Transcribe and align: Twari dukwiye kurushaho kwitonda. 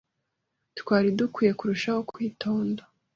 Twari 0.79 1.09
dukwiye 1.17 1.51
kurushaho 1.59 2.01
kwitonda. 2.11 2.81